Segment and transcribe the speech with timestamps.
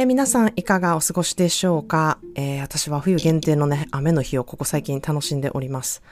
[0.00, 6.04] え、皆さんいかがお過ごしでしょうか、えー、私は冬限定のね、雨の日をここ最近楽しんでおります。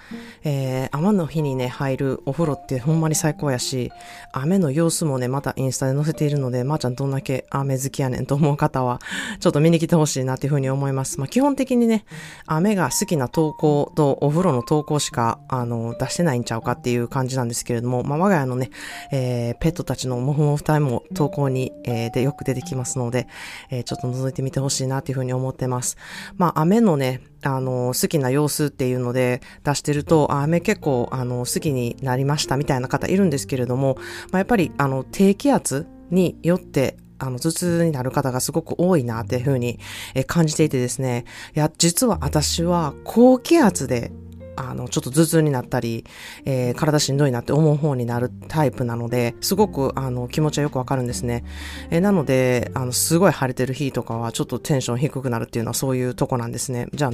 [0.43, 3.93] えー、雨の日にね、入るお風呂ってほんまに最高やし、
[4.33, 9.01] 雨の様子もね、またインスタで載せているので、まー、あ、ちゃんどんだけ雨好きやねんと思う方は、
[9.39, 11.21] ちょっと見に来てほしいなっていうふうに思います。
[11.21, 12.05] まあ、基本的にね、
[12.47, 18.71] 雨が好きな投稿とお風呂の投稿しか、あの、出してないんちゃうかっていう感じなんですけれども、まあ、我が家のね、
[19.13, 23.29] えー、ペットたちのモフモフタイムも投稿に、えー、でよく出てきますので、
[23.71, 25.97] えー、ちょっと覗いてみてほしいなっていうふうに思ってます。
[26.37, 33.97] まあ、雨のね、あの、好きな様子っていうので出してると、雨結構、あの、好きになりましたみたいな方いるんですけれども、
[34.31, 39.79] まあ、やっぱり、あの、低気圧によって、あの、頭痛になる方がすごく多いなっていうふうに
[40.27, 41.25] 感じていてですね。
[41.55, 44.13] いや、実は私は高気圧で
[44.57, 46.05] あの、ちょっと頭痛になったり、
[46.45, 51.45] えー、体しんどいなって思う方になるタイプなので、すごく、あの、気持ちはよくわかるんですね。
[51.91, 56.89] えー、なので、あの、すごい晴れてる日とかは、ちょっとテンション低くなるっていうのはそういうとこなんですね。
[56.93, 57.11] じゃあ、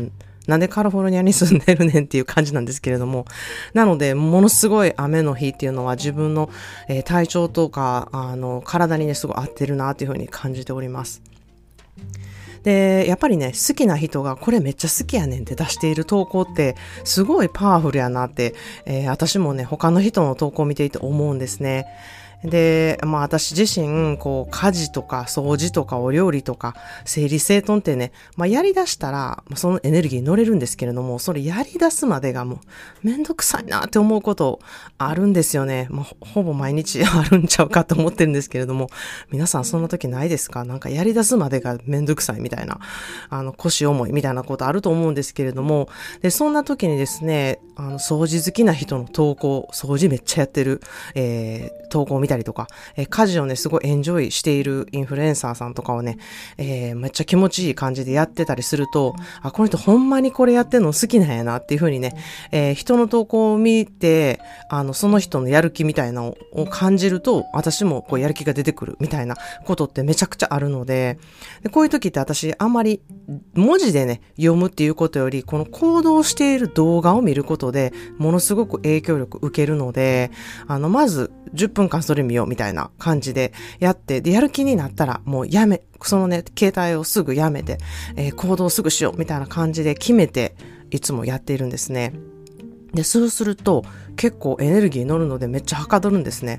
[0.47, 3.27] なんでカリフォルニアに住んでるねんっていう感じなんですけれども。
[3.75, 6.51] なので、ものすごい雨の日っていうのは自分の、
[6.89, 11.23] えー、体調とか、あの、体にね、すごい合ってるなっていうふうに感じております。
[12.63, 18.55] で、やっぱりね、好きな人がこれめっちゃ好きやねんって出している投稿ってすごいパワフルやなって、
[18.87, 21.87] えー、私もね、他の人の投稿を見ていて思うんですね。
[22.45, 26.75] で、まあ私自身、こう、家事とか掃除とかお料理とか
[27.05, 32.59] 整理整頓ってね、まあやり出したら、そのエネルギーに乗れるんですけれども、それやり出すまでがもう
[33.03, 34.61] めんどくさいなって思うこと
[34.99, 35.87] あるんですよね。
[35.91, 38.89] まあほぼ毎日あるんちゃうかと思ってるんですけれども、
[39.31, 40.65] 皆さんそんな時ないですか？
[40.65, 42.81] なんかやり出すまでがめんどくさいみたいな、
[43.31, 45.89] あの腰重いみたいなことあると思うんですけれども、
[46.23, 50.81] で、そんな時にですね、あの掃除好きな人の投稿、掃除めっちゃやってる、
[51.15, 56.19] えー、投稿を見たりとか、えー、家事をね、すごいエンジョイしているインフルエンサーさんとかをね、
[56.59, 62.15] えー、めっちゃ気持ちいい感じでやってたりすると、あ、この人ほんまにこれやってんの好きなんやなっていうふうにね、
[62.51, 71.19] えー、人の投稿を見て、あの、その人のやる気みたいなのを感じると、私もこうやる気が出てくるみたいなことってめちゃくちゃあるので、
[71.63, 73.01] でこういう時って私あんまり
[73.55, 80.33] 文字でね、読むっていうことより、この行動している動画を見ることとで、ものすごく影響力受けるので、
[80.67, 87.79] あの、まず10分間それ見ようみたいな感じでやって、で、やる気になったらもうやめ、そのね、携帯をすぐやめて、
[88.17, 90.57] えー、行動すぐしようみたいな感じで決めて、
[90.91, 92.13] いつもやっているんですね。
[92.93, 93.85] で、そうすると
[94.17, 96.59] 結構エネルギー乗るのでめっちゃはかどるんですね。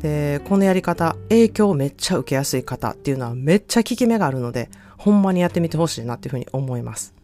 [0.00, 4.68] で、このやり方、影響をめっちゃ受けやすい方っていうのはめっちゃ効き目があるので、
[4.98, 7.21] ほんまにやってみてほしいなっていうふうに思います。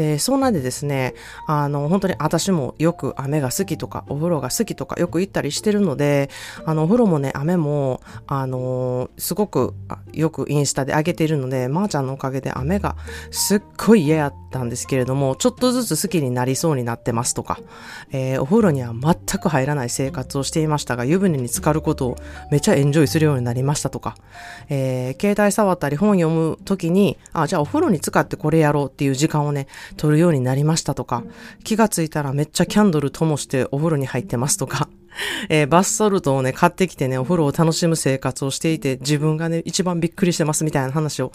[0.00, 1.14] で、そんなんでですね、
[1.46, 6.30] あの、本当に私もよく雨が好きとか、お風呂が好きとかよく行ったりしてるので、
[6.64, 9.74] あの、お風呂もね、雨も、あの、すごく
[10.14, 12.96] よくインスタで上げているので、まー、あ、ちゃんのおかげで雨が
[13.30, 17.58] すっごい嫌やったんですけれども、ちょっとずつ好きになりそうになってますとか、
[18.10, 22.16] えー、お風呂には全く入らない生活をしていましたが、湯船に浸かることを
[22.50, 24.16] めちゃエンジョイするようになりましたとか、
[24.70, 31.24] えー、携帯触ったり本読むときに、あ、じゃあお風呂に浸かってこれやろうっていう時間をね、取るようになりましたとか、
[31.64, 34.88] 気がついたらめっちゃキャンドル灯してお風呂に入ってますとか、
[35.48, 41.32] えー、バスソルトをね、買ってきてね、お風呂を楽しむ生活をしていて、自分がね、一番びっくりしてますみたいな話を、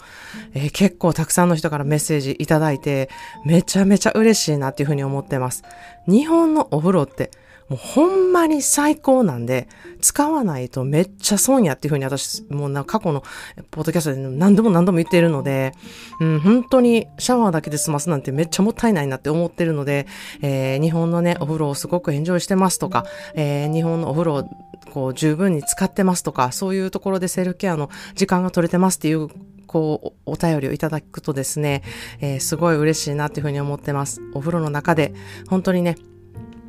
[0.54, 3.10] えー、結構たくさんの人からメッセージいただいて、
[3.44, 5.62] めちゃめちゃ嬉しいなっていうふうに思ってます。
[6.06, 7.30] 日本のお風呂って、
[7.68, 9.68] もうほんまに最高なんで、
[10.00, 13.22] 使わないとめっちゃ損やっていうふうに私、もうな、過去の
[13.70, 15.72] ポッドキャストで何度も何度も言ってるので、
[16.20, 20.06] うん、本当にシャワーだけで済ますなんてめっちゃもったいないなって思ってるので、
[20.42, 23.04] えー、日本のね、お風呂をすごくエンジョイしてますとか、
[23.34, 24.44] えー、日本のお風呂を
[24.92, 29.28] こう十分に使ってますとか、そういうところでセルフケアの時間が取れてますっていう
[29.66, 31.82] こう、お便りをいただくとですね、
[32.20, 34.20] えー、すごい嬉しいなっていうふうに思ってます。
[34.34, 35.12] お風呂の中で、
[35.48, 35.96] 本当にね、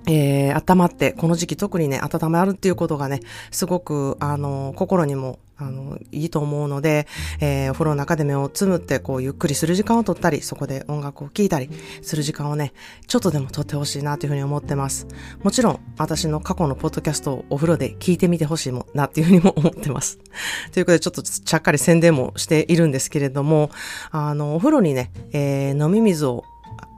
[0.08, 3.20] えー、温まって、この時期特にね、温まるっていうことがね、
[3.52, 7.08] すごく、あの、心にもあの、いいと思うので、
[7.40, 11.70] えー、お風呂の中で目をつむって、こう、ゆっくりする時間をとったり、そこで音楽を聴いたり
[12.04, 12.74] する時間をね、
[13.08, 15.08] ちょっとでもとってほしいなというふうに思ってます。
[15.42, 20.20] もちろん、私の過去のポッドキャストをお風呂で聞いてみてほしいもなっていうふうにも思ってます。
[20.74, 23.72] ということで、ちょっとちゃっかり宣伝もしているんですけれども、
[24.12, 26.44] あの、お風呂にね、えー、飲み水を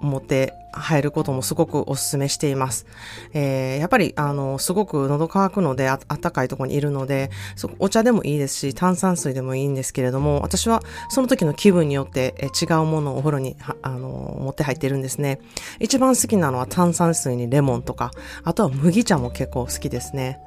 [0.02, 2.86] 持って入ることもすごくお勧めしています。
[3.34, 7.32] えー、やっぱり、あの、すごく喉乾くのであ、ったかいとこにいるので、
[7.80, 15.40] お茶でもいいですし、炭酸水でもいいんですけれども、私はその時の気分によってえ違うものをお風呂に、あの、持って入ってるんですね。
[15.80, 18.12] 一番好きなのは炭酸水にレモンとか、
[18.44, 20.40] あとは麦茶も結構好きですね。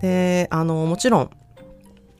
[0.00, 1.30] で、あの、もちろん、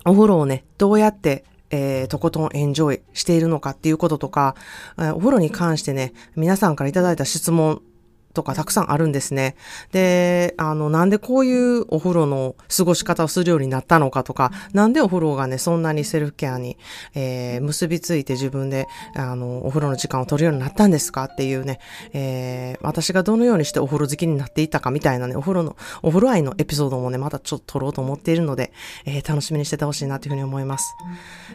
[0.04, 4.56] お風呂をね、どうやってえー、とことんエンジョイしているのかっていうこととか、
[4.98, 7.82] えー、お風呂に関してね、皆さんからいただいた質問
[8.32, 9.56] とかたくさんあるんですね。
[9.92, 16.76] で、あの、なんでこういうお風呂の過ごし方をするようになったのかとか、なんでお風呂がね、そんなにセルフケアに、
[17.14, 18.86] えー、結びついて自分で、
[19.16, 21.24] あの、お風呂の時間を取るようになったんですか？
[21.24, 21.80] っていうね、
[22.12, 28.72] えー、私がどのようにしてお風呂好きになっていたかみたいなね、お風呂の、お風呂愛のエピソードもね、またちょっと撮ろうと思っているので、
[29.04, 30.94] えー、楽しみにしててほしいなというふうに思います。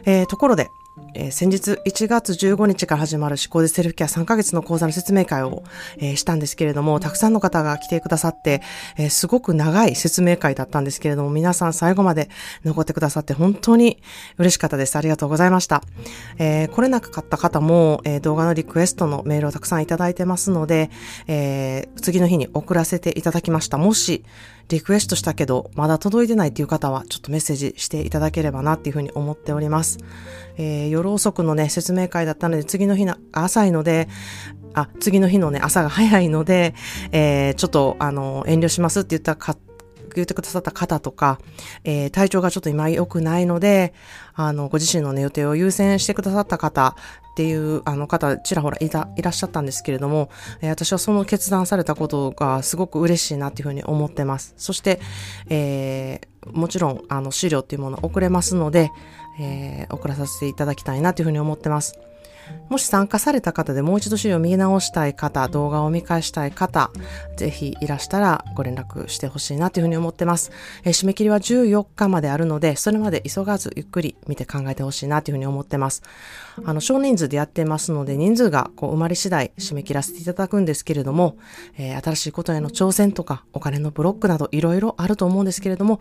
[0.04, 0.68] えー、ところで、
[1.14, 5.62] えー、先日1月15日から始まる思考でセルフケア3ヶ月の講座の説明会を、
[5.98, 8.62] えー、したんですけれども、たくさんの方が来てくださって、
[8.96, 12.30] えー、すごく長い説明会だったんですけれども、皆さん最後まで
[12.64, 13.98] 残ってくださって本当に
[14.38, 14.96] 嬉しかったです。
[14.96, 15.82] ありがとうございました。
[16.38, 20.90] え来れなかった方も、え動画のリクエストのメールをたくさんいただいてますので、
[21.26, 23.78] え次の日に送らせていただきました。
[23.78, 24.24] もし、
[24.68, 29.98] リクエストしたけど、まだ届いてないっていう方は、ちょっとメッセージしていただければなっていうふうに思っております。
[30.58, 34.08] え夜遅くのね、説明会だったので、次の日の浅いので、
[34.74, 36.74] あ、次の日のね、朝が早いので、
[37.12, 39.56] えー、ちょっと、あの、遠慮しますって言ったか、
[40.14, 41.38] 言ってくださった方とか、
[41.84, 43.94] えー、体調がちょっと今良くないので、
[44.34, 46.96] あの、ご自身のね、予定を優先してくださった方
[47.32, 50.30] っていう、あの方、ちらほらいた、いらっしゃったんですけれども、
[50.60, 54.54] えー、私はその決断されたことがすごく嬉しいなっていうふうに思ってます。
[54.56, 55.00] そして、
[55.48, 58.90] えー、もちろん、あの、資料っていうもの送れますので、
[59.38, 61.98] えー、送らさせていただきたいなというふうに思ってます。
[62.68, 66.90] もし参加された方でもう一度資料を見直したい方、動画を見返したい方、
[67.36, 70.50] ぜひいらしたらご連絡してほしいなというふうに思ってます。
[70.84, 76.02] えー、締め切りは14日まであるので、それまで急がずゆっくり見て考えてほしいなというふうに思ってます。
[76.64, 81.36] あの、少人数でやってますので、人数がこう生まれ次第締め切らせていただくんですけれども、
[81.78, 86.00] えー、新しいことへの挑戦とか、お金のブロックなどいろいろあると思うんですけれども、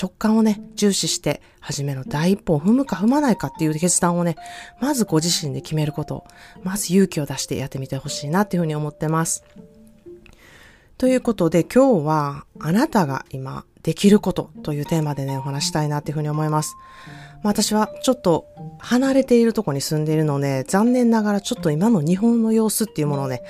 [0.00, 4.36] 直感をね、重視して、初めの第一歩を踏むか踏まないかっていう決断をね、
[4.80, 6.24] まずご自身で決めること、
[6.62, 9.44] まず勇気を出してやってみてほしいなっていうふうに思ってます。
[10.96, 16.76] ということで今日はあなたが今できることというテーマでね、お話したいなっていうふうに思います。
[17.42, 18.46] まあ、私はちょっと
[18.78, 23.42] 離れているとこに住んでいるので、残念ながらちょっと今の日本の様子っていうものをね、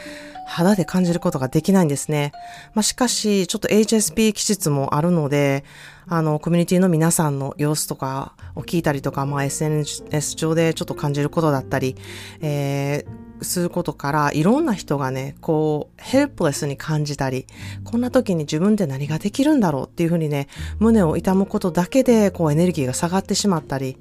[0.47, 2.33] 肌で感じることができないんですね。
[2.75, 5.65] まあ、しかし、ちょっと HSP 気質もあるので、
[6.07, 11.97] あの、コミュニティの皆さんの様子とかを聞いたりとか、まあ、SNS 上でちょっと感じることだったり、
[12.41, 17.47] えー、することから、いろんな人がね、こう、ヘルプレスに感じたり、
[17.85, 20.49] こんな時に自分で何ができるんだろうっていうふうにね、
[20.79, 23.99] 胸を痛むことだけで、こう、エネルギーが下がってしまったり、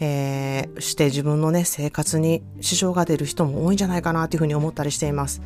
[0.00, 5.40] えー、して自分のね、生活に支障が出る人も多いんじゃないかなっていうふうに思ったりしています。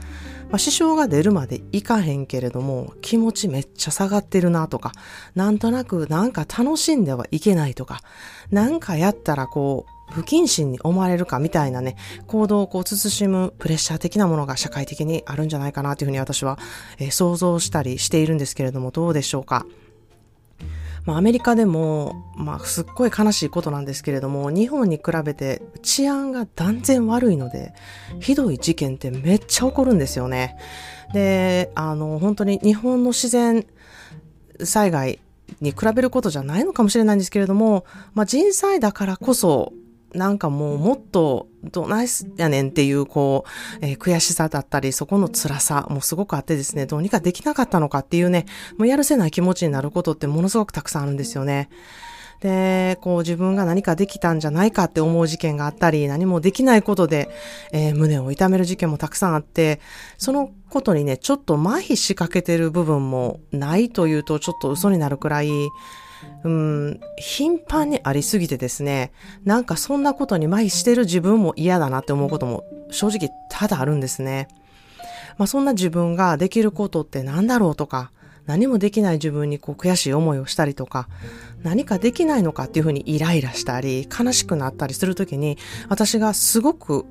[0.50, 4.92] まあ、支障が出るまでいかへんけれども、気持ちめっちゃ下がってるなとか、
[5.34, 8.00] なんとなくなんか楽しんではいけないとか、
[8.50, 11.96] なんかやったらこう、不謹慎に思われるかみたいなね、
[12.26, 16.58] 行動をこう慎むプレッシャー的なものが社会的にあるんじゃないかなというふうに私は、
[16.98, 19.66] えー、想像したりしているんですけれども、どうでしょうか。
[21.08, 27.72] まあ、アメリカでも、まあ、すっごい悲しいことなんですけれども、日本に比べて治安が断然悪いので、
[28.20, 30.58] ひどい事件ってめっちゃ起こるんですよね。
[31.14, 33.66] で、あの、本当に日本の自然
[34.62, 35.20] 災害
[35.62, 39.72] に比べることじゃないのかもしれないんですけれども、まあ、人災だからこそ、
[40.14, 43.44] なんかもうもっとどないすやねんっていうこ
[43.80, 48.46] う、えー、悔しさだったり、そこの辛さもすごくあってですね、どうにかできなかったのかっていうね、
[48.78, 51.68] もうやるせない気持ちになることってものすごくたくさんあるんですよね。
[52.40, 57.28] で、こう自分が何かできたんじゃないかって思う事件があったり、何もできないことで、
[57.72, 59.80] えー、胸を痛める事件もたくさんあって、
[60.18, 65.50] そのことにね、ちょっと麻痺しかけてる部分もないというとちょっと嘘になるくらい、
[66.44, 69.12] うん、頻繁にありすぎてですね、
[69.44, 74.48] なんかそんなことに麻痺してる自分も嫌だなって思うことも正直多々あるんですね。
[75.36, 78.10] まあそんな自分ができることって何だろうとか、
[78.46, 81.08] 何もできない自分にこう悔しい思いをしたりとか、
[81.62, 85.58] 何かできないのかっていうふうにイライラしたり、悲しくなったりするときに、
[85.88, 87.04] 私がすごく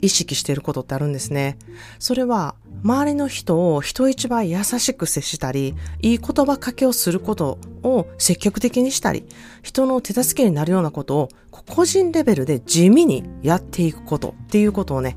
[0.00, 1.58] 意識していることってあるんですね。
[1.98, 9.24] それは、周りの人を人一倍優しく接したり、いい言葉かけをすることを積極的にしたり、
[9.62, 15.16] 人の手助けになるようなことを個人レベルで地味にやっていくことっていうことをね、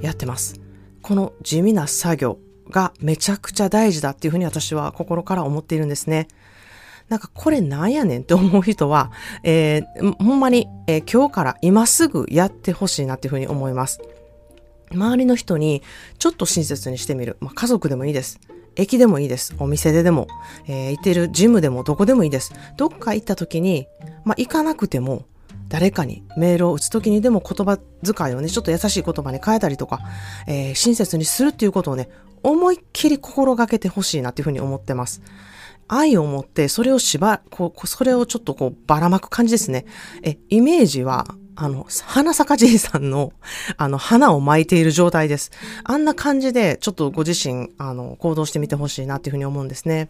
[0.00, 0.60] やってます。
[1.02, 2.38] この地味な作業
[2.70, 6.26] がめちゃくちゃ大事だっていうふうに私は心から思っているんですね。
[7.08, 14.00] なんかこれなんやねんって思う人は、えー、ほんまに、えー、今日から今すぐやってほしいなっていうふうに思います。
[14.92, 15.82] 周りの人に
[16.18, 17.36] ちょっと親切にしてみる。
[17.40, 18.40] まあ、家族でもいいです。
[18.76, 19.54] 駅でもいいです。
[19.58, 20.28] お店ででも、
[20.66, 22.52] えー、行ってるジムでもどこでもいいです。
[22.76, 23.86] どっか行った時に、
[24.24, 25.24] まあ、行かなくても、
[25.68, 30.00] 誰かにメールを打つ時にでも言葉遣いをね、ちょっと優しい言葉に変えたりとか、
[30.46, 32.08] えー、親切にするっていうことをね、
[32.42, 35.22] 思いっきり心がけてほしいなっていうふうに思ってます。
[35.88, 39.86] 愛を持って、それをしば、こう、それをちょっとこう、ばらまく感じですね。
[40.22, 43.32] え、イメージは、あの、花坂じいさんの、
[43.76, 45.50] あの、花を巻いている状態です。
[45.84, 50.08] あんな感じで、ちょっとご自身、あの、行動してみてほしいなっていうふうに思うんですね。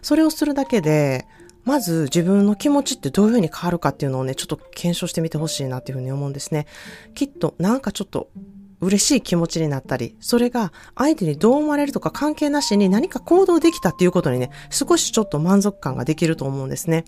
[0.00, 1.26] それをするだけで、
[1.64, 6.66] まず自分の気持ちってどういうふうに変わるかっていうのをね、ちょっと検証してみてほしいなっていうふうに思うんですね。
[7.14, 8.30] きっとなんかちょっと
[8.80, 17.04] 嬉しい気持ちになったり、それが相手にどう思われるとか関係なしに何か行動できたっていうことにね、少しちょっと満足感ができると思うんですね。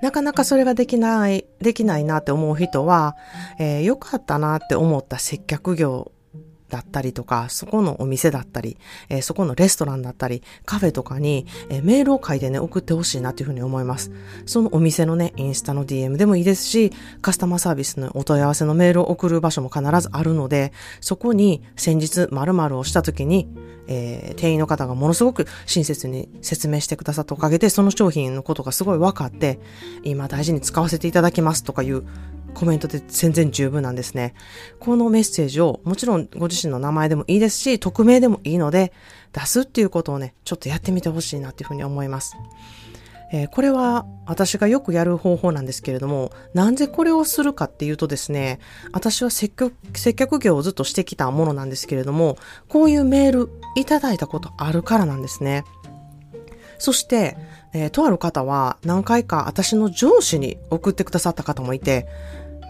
[0.00, 3.16] なかなかそれができない、できないなって思う人は、
[3.58, 6.12] えー、よかったなって思った接客業
[6.68, 8.76] だったりとか、そこのお店だったり、
[9.08, 14.10] えー、そこのレストランだったり、カフェとかに、えー、メールを書いてね、送ってほしいなというふうに思います。
[14.46, 23.48] そのお店のね、インスタの DM でもいいですし、カスタマーサービスのお問い合わせのメールを送る場所も必ずあるので、そこに先日〇〇をした時に、
[23.88, 29.58] えー、店員の方がものすごく親切に説明してくださったおかげで、その商品のことがすごい分かって、
[30.04, 32.04] 今大事に使わせていただきますとかいう
[32.54, 34.34] コメントで全然十分なんですね。
[34.80, 38.92] このメッセージをもちろんご自身の名前でもいいですし、匿名でもいいので、
[39.32, 42.36] 出すっていうことをね、ちょっとやってみてほしいなっていうふうに思います。
[43.30, 48.58] えー、これは私がよくやる方法なんですけれども、なんでこれをするかっていうとですね、
[48.92, 52.38] 私は接客、接客業をずっとしてきたものなんですけれども、
[52.68, 55.64] こういうメールいただいたことあるからなんですね。
[56.78, 57.36] そして、
[57.74, 62.06] えー、とある方は何回か私の上司に送ってくださった方もいて、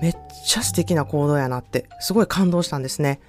[0.01, 3.21] めっちゃ素敵な行動やなって、すごい感動したんですね。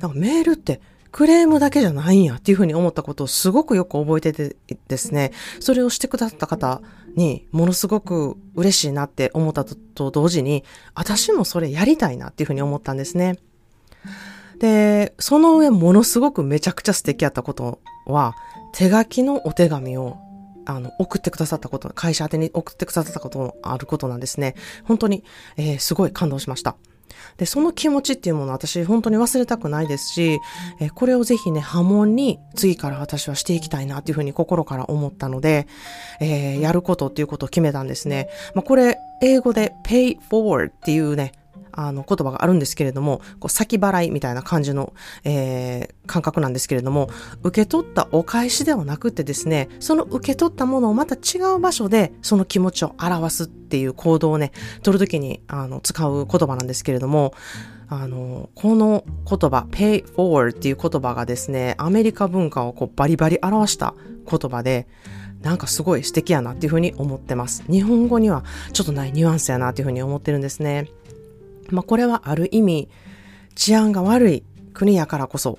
[0.00, 0.80] なんかメールって
[1.10, 4.56] クレームだけじゃないんやっていうふうに思ったことをすごくよく覚えてて
[4.88, 6.82] ですね、それをしてくださった方
[7.16, 13.38] にものすごく嬉しいなって思ったと同時に、私もそれやりたいなっていうふうに思ったんですね。
[14.58, 18.34] で、その上ものすごくめちゃくちゃ素敵やったことは、
[18.72, 20.18] 手書きのお手紙を
[20.68, 24.54] あの、送ってくださったこと、会社宛に送ってくださったことのあることなんですね。
[24.84, 25.24] 本当に、
[25.56, 26.76] えー、すごい感動しました。
[27.38, 30.40] で、その気持ちっていうものを私本当に忘れたくないですし、
[30.78, 35.66] えこれをぜひね、波紋に次から私はしていきたいなっていうふうに心から思ったので、
[36.20, 38.28] えー、やることっていうことを決めたんですね。
[38.54, 41.32] まあ、これ、英語で pay forward っていうね、
[41.72, 44.92] あの、言葉があるんですけれども、こう先払いみたいな感じの、
[45.24, 47.08] えー、感覚なんですけれども、
[47.42, 57.34] 受け取ったお返しではなくてですね、その受け取ったものをまた違う場所でその気持ちを表すっていう行動をね、取るときに、あの、使う言葉なんですけれども、
[57.90, 63.94] あの、この言葉、pay forward っていう言葉がですね、アメリカ文化をこうバリバリ表した
[64.30, 64.86] 言葉で、
[65.40, 67.64] なんかすごい素敵やなっていうふうに思ってます。
[67.70, 70.88] 日本語にはちょっとないニュアンスやなっていうふうに思ってるんですね。
[71.70, 72.88] まあ、これはある意味、
[73.54, 75.58] 治安が悪い国やからこそ、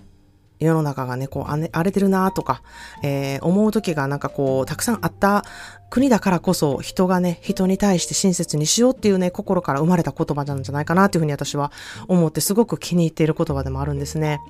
[0.60, 2.62] 世の中がね、こう荒れてるなとか、
[3.02, 5.46] えー、思う時がなんかこう、たくさんあった
[5.90, 11.72] 国だからこそ、人がね、人に対して親切にしようっていうね、心から生まれた言葉なんじゃないかなというふうに私は
[12.08, 14.42] 思ってすごく気に入っている言葉でもあるんですね。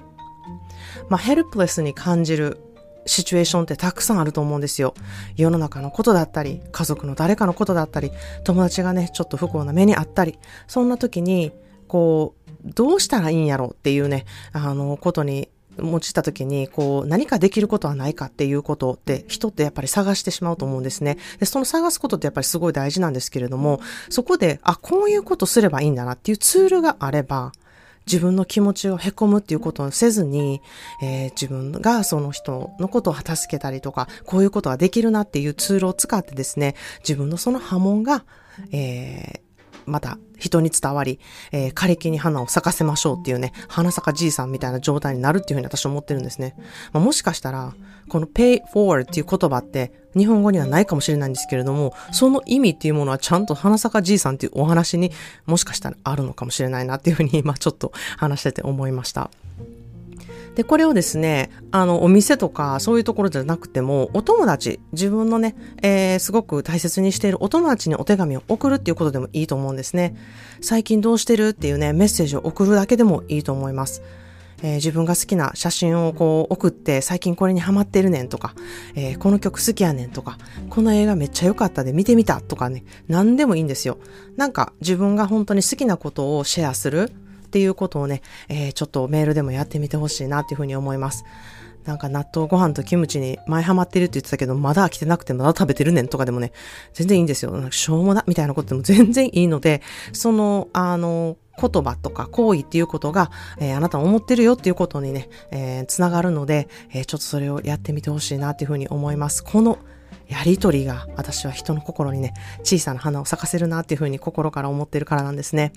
[1.10, 2.60] まあ、ヘルプレスに感じる
[3.06, 4.94] シチュエーションってたくさんあると思うんですよ。
[5.36, 8.12] 世の中のことだったり、家族の誰かのことだったり、
[8.44, 11.52] 友達がね、ちょっと不幸な目にあったり、そんな時に、
[11.88, 21.18] こう、どうしたらいいんやろうっていうね、あの、ことに持ちた時に、こう、何かできることはないかっていうことって、人ってやっぱり探してしまうと思うんですね。
[21.40, 27.52] で、その探すことってやっぱりすごい大事なんですけれども、そこで、あ、こういうことすればいいんだなっていうツールがあれば、
[28.10, 30.62] 自分の気持ちを凹むっていうことをせずに、
[31.04, 38.26] えー、自分がその人のことを助けたりとか、こういうことができるなっていうツールを使ってですね、自分のその波紋が、
[38.72, 39.49] えー、
[39.90, 41.20] また人に伝わり、
[41.52, 46.56] えー、枯れ木に花を咲かせましょうっていうね、花咲かじいさんみたいな状態になるっていうふうに私は思ってるんですね。
[46.94, 47.74] まあ、もしかしたら、
[48.08, 55.12] この pay forward っていう言葉って日本語にはないかもしれないんですけれども、その意味っていうものはちゃんと花咲かじいさんっていうお話に
[55.46, 59.30] もしかしたらあるのかもしれないなっていうふうに今ちょっと話してて思いました。
[60.56, 70.16] で、これをですね、あの、お店とかそういうところじゃなくても、お友達、自分のね、えー、すごく大切にしているお友達にお手紙を送るっていうことでもいいと思うんですね。
[70.62, 74.02] 最近どうしてるっていうね、メッセージを送るだけでもいいと思います。
[74.62, 78.56] えー、自分が好きな写真をこう送って最近これにハマってるねんとか、
[78.96, 80.38] えー、この曲好きやねんとか、
[80.70, 83.98] この映画めっちゃ良かったで見てみたとかね、何でもいいんですよ。
[84.36, 87.12] なんか自分が本当に好きなことをシェアする。
[87.50, 91.26] っていうことをね、えー、ちょっとメールでもやってみてほしいなっていうふうに思います。
[91.86, 96.52] なんか納豆ご飯とキムチに前ハマってるって言ってたけど、まだ飽きてなくてまだ食べてるねんとかでもね、
[96.94, 97.52] 全然いいんですよ。
[97.52, 99.82] なんかしょうもな、みたいなことでも全然いいので、
[100.14, 109.44] その、あの、言葉とか行為っていうことが、えー、あなた思ってるよっていうことにね、えー、つながるので、えー、ちょっとそれをやってみてほしいなっていうふうに思います。
[109.44, 109.80] この
[110.28, 115.74] やりとりが私は人の心にね、小さな花を咲かせるなっていうふうに心から思ってるからなんですね。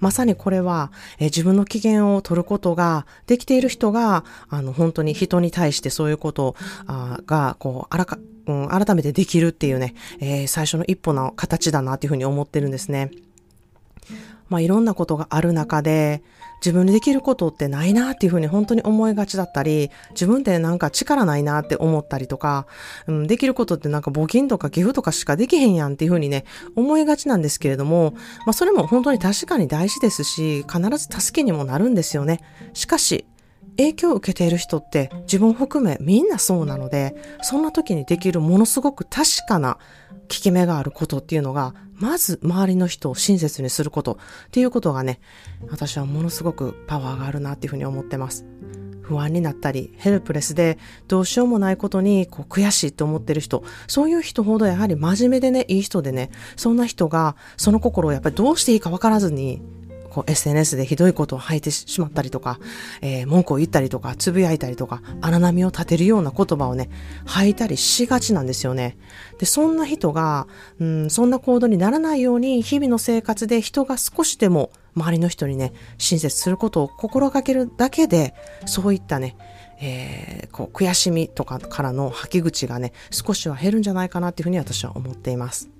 [0.00, 13.10] まさにこれは、え自分の機嫌を取ることができている人が、あの、本当に人に対してそういうことあが、こう、あらか、うん、改めてできるっていうね、えー、最初の一歩の形だなっていうふうに思ってるんですね。
[14.48, 16.22] まあ、いろんなことがある中で、
[16.64, 22.66] 自分にできることってないなっていうふうに本当に思いがちだったり、自分ってなんか力ないなって思ったりとか、
[23.06, 26.44] うん、できることってなんか募金とか寄付とかしかできへんやんっていうふうにね、
[26.76, 28.14] 思いがちなんですけれども、
[28.46, 32.40] まあそれも本当に確かに大事ですし、必ず助けにもなるんですよね。
[32.74, 33.26] しかし、
[33.76, 39.78] 影響を受けている人って自分含めみんなそうなので、そんな時にできるものすごく確かな
[40.12, 44.16] 効き目があることっていうのが、まず周りの人を親切にすることっ
[44.50, 45.20] ていうことがね、
[45.68, 48.44] 私はものすごくパワーがあるなっていうふうに思ってます。
[49.02, 59.62] 不安になったり、ヘルプレスでどうしようもないことにこう悔しいと思ってる人、そういう人ほどやはり真面目でね、いい人でね、そんな人がその心をやっぱりどうしていいかわからずに
[60.10, 62.58] こう SNS でひどいことを吐いてしまったりとか、
[63.00, 66.90] えー、文句を言ったりとか、つぶやいたりとか、荒波を立てるような言葉をね、
[67.24, 68.98] 吐いたりしがちなんですよね。
[69.38, 70.48] で、そんな人が、
[70.80, 78.34] うん、そんな行動にならないように、日々の生活で人が少しでも周りの人にね、親切することを心がけるだけで、
[78.66, 79.36] そういったね、
[79.80, 85.70] えー、こう悔しみとかからの吐き口がね、少しは減るんじゃないかなっていうふうに私は思っています。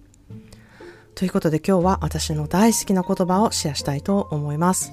[1.20, 4.90] ということで今日は私の大好きな言葉をシェアしたいと思います。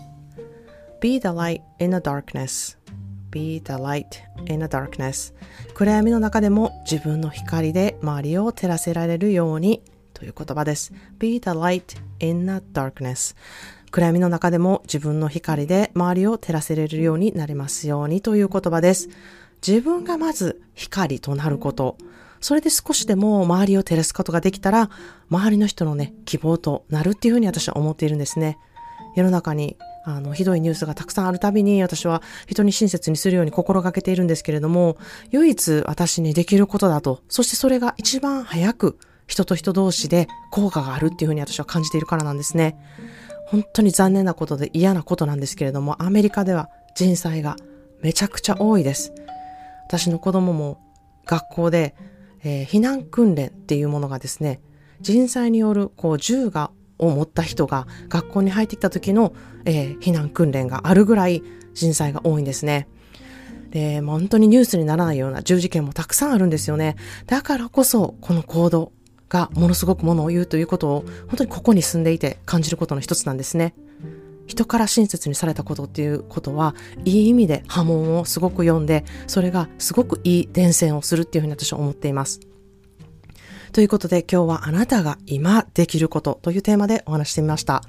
[1.00, 4.04] Be the light in the darkness.Be the light
[4.52, 5.34] in the darkness.
[5.74, 9.82] 暗闇の中でも自分の光で周りを照らせられるように
[10.14, 10.92] という言葉です。
[11.18, 13.34] Be the light in the darkness.
[13.92, 19.08] 暗闇の中でも自分の光で周りを照らせれるようになりますようにという言葉です。
[19.66, 21.98] 自分がまず光となること。
[22.40, 24.90] それで少しでも周りを照らすことができたら、
[25.30, 28.58] 周りの人のね、希望となるっていうふうに私は思っているんですね。
[29.16, 29.78] 世の中に
[30.10, 34.98] あの、ひどいニュースがたくさんあるたびに私は人に親切にするように心がけているんですけれども、
[35.32, 38.98] 唯一私にできることだと、そしてそれが一番早く
[39.28, 42.78] 人と人同士で効果があるっていうふうに私は感じているからなんですね。
[43.48, 47.58] 本当に残念なことで嫌なことなんですけれども、アメリカでは人災が
[48.02, 49.12] めちゃくちゃ多いです。
[49.88, 50.80] 私の子供も
[51.26, 51.96] 学校で
[52.44, 54.62] えー、避難訓練っていうものがですね、
[55.02, 59.34] 人災によるこう銃がを持った人が学校に入ってきた時の、
[59.66, 62.88] えー、避難訓練があるぐらい人災が多いんですね。
[63.70, 66.96] で、本当にニュースにならないような銃事件もたくさんあるんですよね。
[67.28, 68.92] だからこそ、この行動
[69.30, 73.76] がものすごくものを言うということを、本当にここに住んでいて感じることの一つなんですね。
[74.48, 82.40] 人から親切にされたことっていうことは、いい意味で波紋をすごく読んで、それがすごくいい伝染をするっていうふうに私は思っています。
[83.72, 87.84] ということで今日はあなたが今できることというテーマでお話してみました。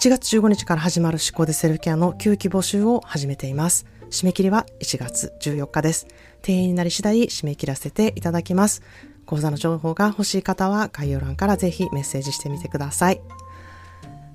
[0.00, 3.86] 1月15日から始まる思考でセルフケアの休期募集を始めています。
[4.10, 6.06] 締め切りは1月14日です。
[6.42, 8.82] 定員になり次第締め切らせていただきます。
[9.26, 13.20] 講座の情報が欲しい方は概要欄からぜひメッセージしてみてください。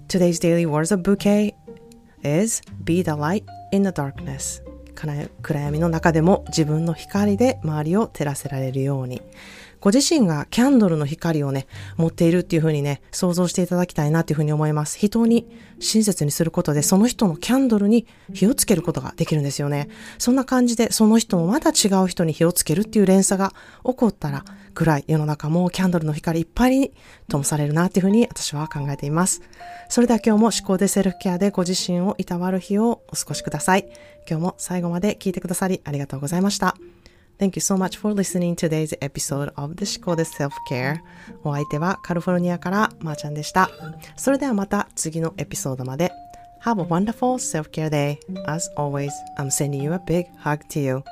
[0.07, 1.55] Today's daily words of bouquet
[2.23, 4.61] is be the light in the darkness.
[5.41, 9.21] 暗闇の中でも自分の光で周りを照らせられるように。
[9.85, 14.97] ご自身がキャンドルの光をね、持っているっていうふうにね、想像していただきたいなっていうふうに思います。
[14.97, 15.47] 人に
[15.79, 19.87] 親切にすることで、その人のキャンドルに火をつけることができるんですよね。
[20.17, 23.53] そんな感じで、その人もまた違う人に火をつけるっていう連鎖が
[23.85, 24.43] 起こったら、
[24.73, 26.91] 暗い世の中もキャンドルの光いっぱいに
[27.27, 29.43] 灯されるなっていうふうに私は考えています。
[29.87, 33.87] それでは今日も思考でセルフケアでご自身をいたわる日をお過ごしください。
[34.27, 36.75] 今日も最後まで聞いてくださりありがとうございました。
[37.37, 40.99] Thank you so much for listening today's episode of the 思考で Self-Care
[41.43, 43.69] お相手はカリフォルニアからまーちゃんでした。
[44.15, 46.11] それではまた次のエピソードまで
[46.63, 48.17] Have a wonderful self-care day.
[48.47, 51.03] As always, I'm sending you a big hug to you.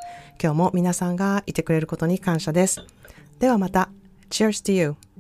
[0.42, 2.82] 今日も皆さんがいてくれることに感謝です。
[3.40, 3.90] ではまた。
[4.30, 4.96] Cheers to you!
[4.96, 5.13] thank you